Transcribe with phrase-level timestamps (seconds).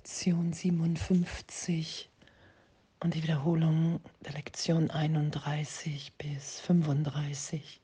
[0.00, 2.08] Lektion 57
[3.00, 7.82] und die Wiederholung der Lektion 31 bis 35.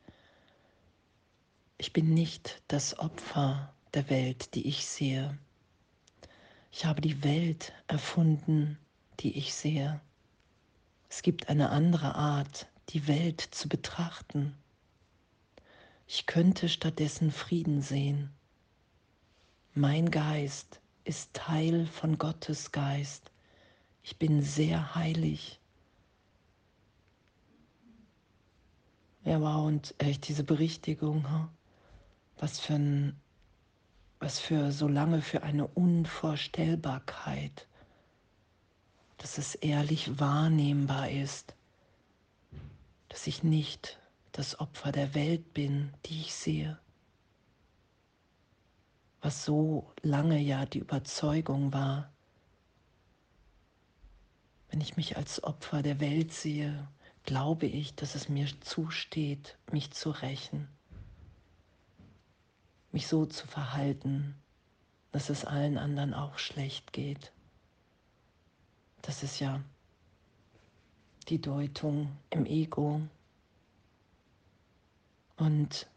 [1.76, 5.36] Ich bin nicht das Opfer der Welt, die ich sehe.
[6.72, 8.78] Ich habe die Welt erfunden,
[9.20, 10.00] die ich sehe.
[11.10, 14.56] Es gibt eine andere Art, die Welt zu betrachten.
[16.06, 18.30] Ich könnte stattdessen Frieden sehen.
[19.74, 23.30] Mein Geist ist Teil von Gottes Geist.
[24.02, 25.60] Ich bin sehr heilig.
[29.24, 31.48] Ja, wow, und echt diese Berichtigung,
[32.38, 33.18] was für ein,
[34.18, 37.66] was für so lange für eine Unvorstellbarkeit,
[39.18, 41.54] dass es ehrlich wahrnehmbar ist,
[43.08, 43.98] dass ich nicht
[44.32, 46.78] das Opfer der Welt bin, die ich sehe
[49.20, 52.12] was so lange ja die Überzeugung war.
[54.68, 56.88] Wenn ich mich als Opfer der Welt sehe,
[57.24, 60.68] glaube ich, dass es mir zusteht, mich zu rächen,
[62.92, 64.36] mich so zu verhalten,
[65.12, 67.32] dass es allen anderen auch schlecht geht.
[69.02, 69.62] Das ist ja
[71.28, 73.00] die Deutung im Ego.
[75.36, 75.88] Und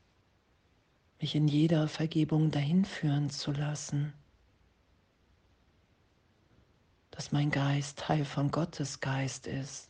[1.19, 4.13] mich in jeder Vergebung dahin führen zu lassen,
[7.11, 9.89] dass mein Geist Teil von Gottes Geist ist,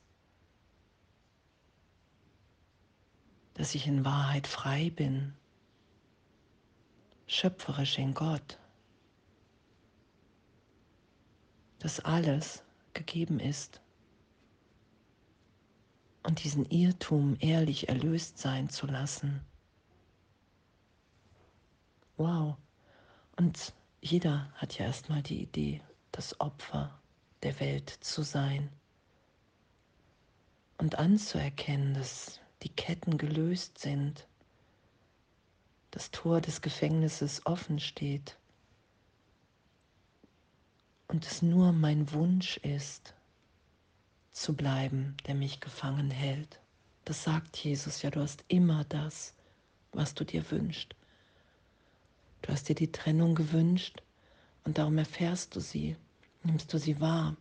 [3.54, 5.36] dass ich in Wahrheit frei bin,
[7.28, 8.58] schöpferisch in Gott,
[11.78, 13.82] dass alles gegeben ist.
[16.24, 19.42] Und diesen Irrtum ehrlich erlöst sein zu lassen.
[22.20, 22.58] Wow.
[23.38, 25.82] Und jeder hat ja erstmal die Idee,
[26.12, 27.00] das Opfer
[27.44, 28.70] der Welt zu sein.
[30.78, 34.28] Und anzuerkennen, dass die Ketten gelöst sind,
[35.92, 38.38] das Tor des Gefängnisses offen steht
[41.08, 43.14] und es nur mein Wunsch ist,
[44.34, 46.60] zu bleiben, der mich gefangen hält.
[47.06, 49.34] Das sagt Jesus ja, du hast immer das,
[49.94, 50.99] was du dir wünschst.
[52.42, 54.02] Du hast dir die Trennung gewünscht
[54.64, 55.96] und darum erfährst du sie,
[56.44, 57.36] nimmst du sie wahr.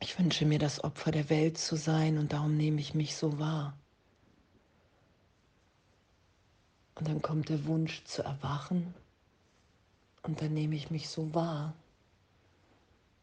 [0.00, 3.38] Ich wünsche mir das Opfer der Welt zu sein und darum nehme ich mich so
[3.38, 3.76] wahr.
[6.94, 8.94] Und dann kommt der Wunsch zu erwachen
[10.22, 11.74] und dann nehme ich mich so wahr.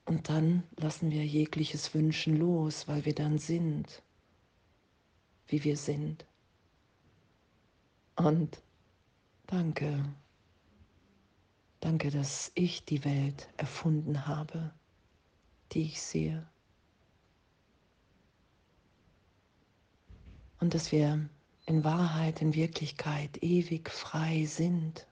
[0.05, 4.03] Und dann lassen wir jegliches Wünschen los, weil wir dann sind,
[5.47, 6.25] wie wir sind.
[8.23, 8.61] Und
[9.47, 10.01] danke,
[11.81, 14.73] danke, dass ich die Welt erfunden habe,
[15.73, 16.47] die ich sehe.
[20.61, 21.27] Und dass wir
[21.65, 25.05] in Wahrheit, in Wirklichkeit ewig frei sind.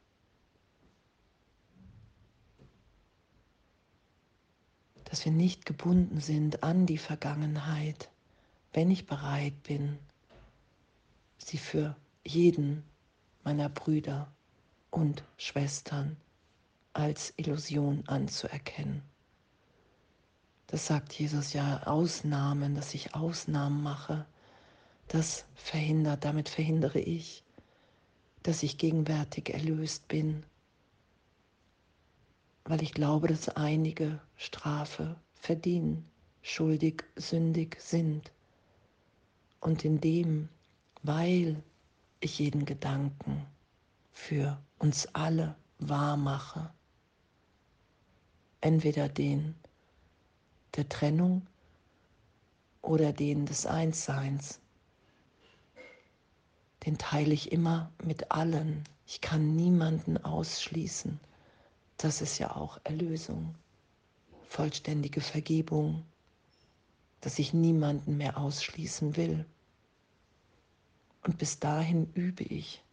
[5.04, 8.10] Dass wir nicht gebunden sind an die Vergangenheit,
[8.72, 10.00] wenn ich bereit bin,
[11.40, 12.86] sie für jeden
[13.44, 14.32] meiner Brüder
[14.90, 16.18] und Schwestern
[16.94, 19.02] als Illusion anzuerkennen.
[20.68, 24.26] Das sagt Jesus ja, Ausnahmen, dass ich Ausnahmen mache,
[25.08, 27.44] das verhindert, damit verhindere ich,
[28.44, 30.44] dass ich gegenwärtig erlöst bin,
[32.64, 36.10] weil ich glaube, dass einige Strafe verdienen,
[36.42, 38.32] schuldig, sündig sind.
[39.60, 40.50] Und in dem,
[41.04, 41.62] weil
[42.22, 43.46] ich jeden Gedanken
[44.14, 46.72] für uns alle wahr mache.
[48.62, 49.56] Entweder den
[50.76, 51.46] der Trennung
[52.82, 54.60] oder den des Einsseins.
[56.86, 58.84] Den teile ich immer mit allen.
[59.06, 61.20] Ich kann niemanden ausschließen.
[61.98, 63.54] Das ist ja auch Erlösung,
[64.48, 66.04] vollständige Vergebung,
[67.20, 69.46] dass ich niemanden mehr ausschließen will.
[71.24, 72.84] Und bis dahin übe ich,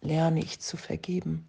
[0.00, 1.48] lerne ich zu vergeben.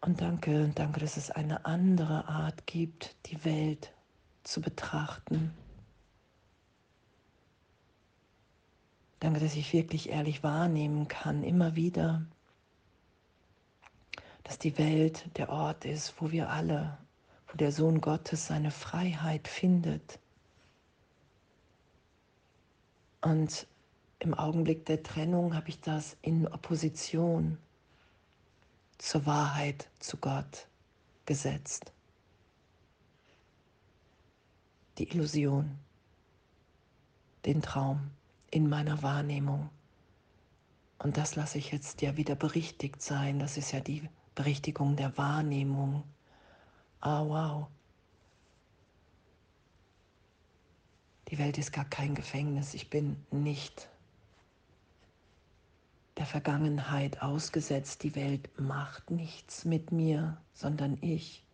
[0.00, 3.92] Und danke, danke, dass es eine andere Art gibt, die Welt
[4.42, 5.52] zu betrachten.
[9.20, 12.24] Danke, dass ich wirklich ehrlich wahrnehmen kann, immer wieder,
[14.44, 16.96] dass die Welt der Ort ist, wo wir alle,
[17.48, 20.20] wo der Sohn Gottes seine Freiheit findet
[23.20, 23.66] und
[24.20, 27.58] im Augenblick der Trennung habe ich das in Opposition
[28.98, 30.66] zur Wahrheit, zu Gott
[31.24, 31.92] gesetzt.
[34.98, 35.78] Die Illusion,
[37.44, 38.10] den Traum
[38.50, 39.70] in meiner Wahrnehmung.
[40.98, 43.38] Und das lasse ich jetzt ja wieder berichtigt sein.
[43.38, 46.02] Das ist ja die Berichtigung der Wahrnehmung.
[47.00, 47.68] Ah, wow.
[51.30, 52.72] Die Welt ist gar kein Gefängnis.
[52.72, 53.88] Ich bin nicht
[56.16, 58.02] der Vergangenheit ausgesetzt.
[58.02, 61.44] Die Welt macht nichts mit mir, sondern ich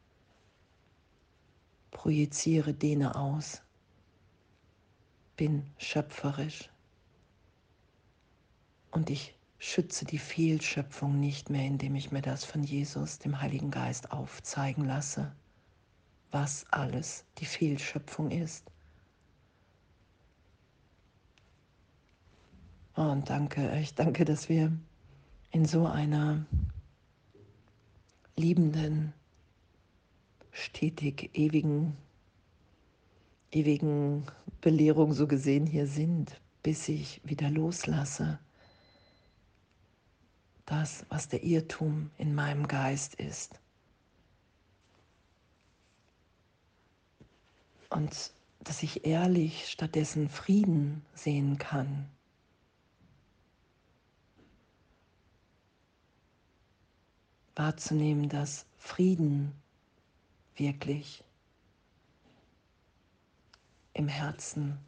[1.90, 3.62] projiziere, dehne aus,
[5.36, 6.70] bin schöpferisch
[8.90, 13.70] und ich schütze die Fehlschöpfung nicht mehr, indem ich mir das von Jesus, dem Heiligen
[13.70, 15.34] Geist, aufzeigen lasse,
[16.30, 18.70] was alles die Fehlschöpfung ist.
[22.94, 24.73] Und danke, ich danke, dass wir
[25.50, 26.46] in so einer
[28.37, 29.12] liebenden,
[30.52, 31.96] stetig ewigen,
[33.50, 34.26] ewigen
[34.61, 38.38] Belehrung so gesehen hier sind, bis ich wieder loslasse.
[40.67, 43.61] Das, was der Irrtum in meinem Geist ist.
[47.91, 52.08] Und dass ich ehrlich stattdessen Frieden sehen kann
[57.56, 59.52] wahrzunehmen, dass Frieden
[60.56, 61.24] wirklich
[63.92, 64.78] im Herzen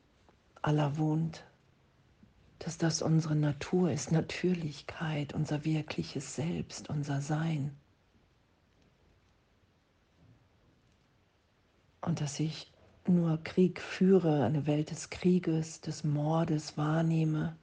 [0.62, 1.44] aller wohnt,
[2.58, 7.76] dass das unsere Natur ist, Natürlichkeit, unser wirkliches Selbst, unser Sein.
[12.00, 12.72] Und dass ich
[13.06, 17.56] nur Krieg führe, eine Welt des Krieges, des Mordes wahrnehme,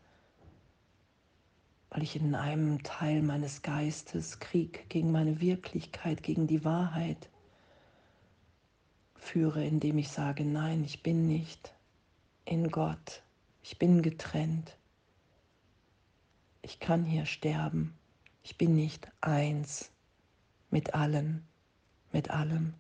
[1.94, 7.30] weil ich in einem Teil meines Geistes Krieg gegen meine Wirklichkeit, gegen die Wahrheit
[9.16, 11.76] führe, indem ich sage, nein, ich bin nicht
[12.46, 13.22] in Gott,
[13.62, 14.76] ich bin getrennt,
[16.64, 17.96] ich kann hier sterben,
[18.42, 19.92] ich bin nicht eins
[20.72, 21.48] mit allen,
[22.12, 22.74] mit allem.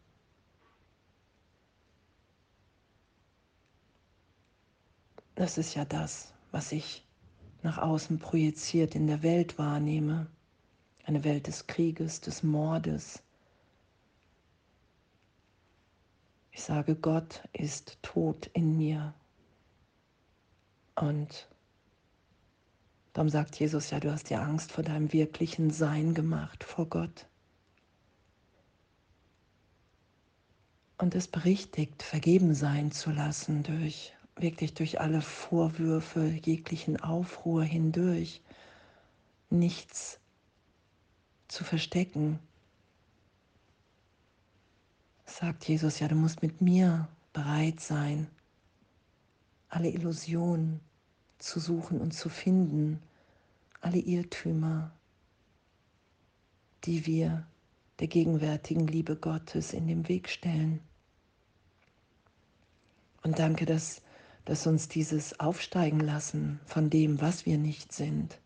[5.36, 7.06] Das ist ja das, was ich
[7.64, 10.28] nach außen projiziert in der Welt wahrnehme.
[11.06, 13.24] Eine Welt des Krieges, des Mordes.
[16.52, 19.14] Ich sage, Gott ist tot in mir.
[20.96, 21.50] Und
[23.14, 27.26] darum sagt Jesus ja, du hast dir Angst vor deinem wirklichen Sein gemacht, vor Gott.
[30.98, 38.42] Und es berichtigt, vergeben sein zu lassen durch wirklich durch alle Vorwürfe, jeglichen Aufruhr hindurch,
[39.50, 40.20] nichts
[41.48, 42.40] zu verstecken.
[45.26, 48.28] Sagt Jesus, ja, du musst mit mir bereit sein,
[49.70, 50.80] alle Illusionen
[51.40, 53.02] zu suchen und zu finden,
[53.82, 54.92] alle Irrtümer,
[56.86, 57.46] die wir
[58.00, 60.80] der gegenwärtigen Liebe Gottes in den Weg stellen.
[63.24, 64.03] Und danke, dass
[64.46, 68.40] dass uns dieses Aufsteigen lassen von dem, was wir nicht sind,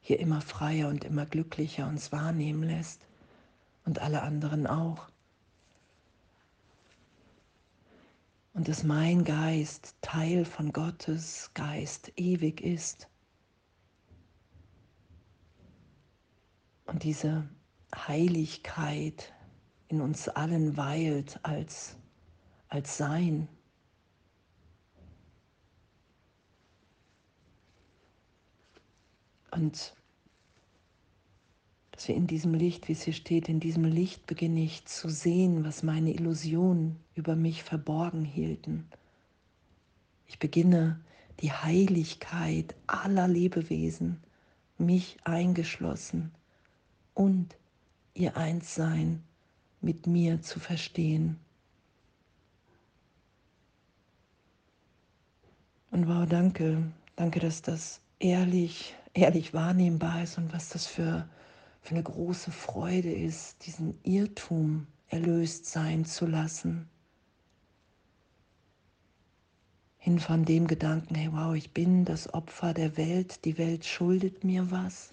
[0.00, 3.06] hier immer freier und immer glücklicher uns wahrnehmen lässt
[3.84, 5.08] und alle anderen auch.
[8.52, 13.08] Und dass mein Geist Teil von Gottes Geist ewig ist.
[16.86, 17.48] Und diese
[17.94, 19.32] Heiligkeit
[19.88, 21.96] in uns allen weilt als,
[22.68, 23.48] als Sein,
[29.50, 29.94] Und
[31.92, 35.08] dass wir in diesem Licht, wie es hier steht, in diesem Licht beginne ich zu
[35.08, 38.88] sehen, was meine Illusionen über mich verborgen hielten.
[40.26, 41.00] Ich beginne
[41.40, 44.18] die Heiligkeit aller Lebewesen,
[44.78, 46.30] mich eingeschlossen
[47.14, 47.56] und
[48.14, 49.22] ihr Einssein
[49.80, 51.38] mit mir zu verstehen.
[55.90, 61.28] Und wow, danke, danke, dass das ehrlich ehrlich wahrnehmbar ist und was das für,
[61.82, 66.88] für eine große Freude ist, diesen Irrtum erlöst sein zu lassen.
[69.98, 74.44] Hin von dem Gedanken, hey wow, ich bin das Opfer der Welt, die Welt schuldet
[74.44, 75.12] mir was.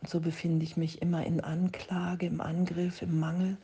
[0.00, 3.58] Und so befinde ich mich immer in Anklage, im Angriff, im Mangel.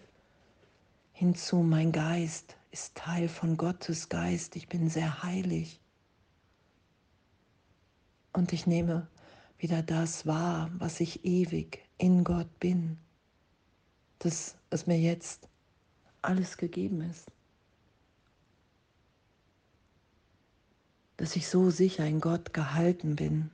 [1.12, 5.80] Hinzu, mein Geist ist Teil von Gottes Geist, ich bin sehr heilig.
[8.32, 9.08] Und ich nehme
[9.58, 12.98] wieder das wahr, was ich ewig in Gott bin,
[14.18, 15.48] dass es mir jetzt
[16.22, 17.30] alles gegeben ist.
[21.16, 23.50] Dass ich so sicher in Gott gehalten bin.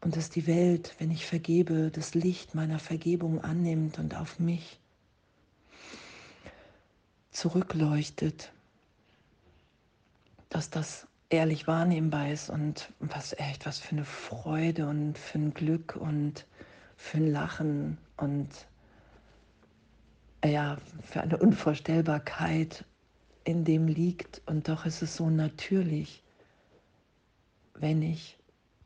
[0.00, 4.80] Und dass die Welt, wenn ich vergebe, das Licht meiner Vergebung annimmt und auf mich
[7.30, 8.52] zurückleuchtet.
[10.52, 15.54] Dass das ehrlich wahrnehmbar ist und was echt, was für eine Freude und für ein
[15.54, 16.46] Glück und
[16.96, 18.50] für ein Lachen und
[20.44, 22.84] ja, für eine Unvorstellbarkeit
[23.44, 24.42] in dem liegt.
[24.44, 26.22] Und doch ist es so natürlich,
[27.74, 28.38] wenn ich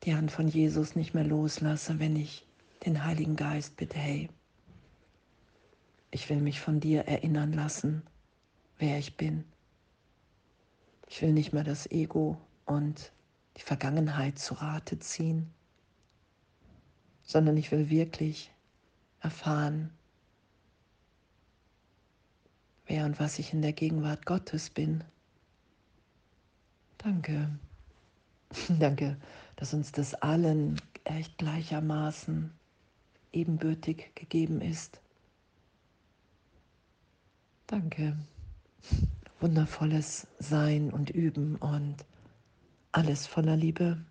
[0.04, 2.46] die Hand von Jesus nicht mehr loslasse, wenn ich
[2.84, 4.28] den Heiligen Geist bitte, hey,
[6.12, 8.04] ich will mich von dir erinnern lassen,
[8.78, 9.42] wer ich bin.
[11.08, 13.12] Ich will nicht mehr das Ego und
[13.56, 15.52] die Vergangenheit zu Rate ziehen,
[17.22, 18.52] sondern ich will wirklich
[19.20, 19.90] erfahren,
[22.86, 25.04] wer und was ich in der Gegenwart Gottes bin.
[26.98, 27.58] Danke.
[28.78, 29.16] Danke,
[29.56, 32.52] dass uns das allen echt gleichermaßen
[33.32, 35.00] ebenbürtig gegeben ist.
[37.66, 38.16] Danke
[39.46, 42.04] wundervolles Sein und Üben und
[42.90, 44.04] alles voller Liebe.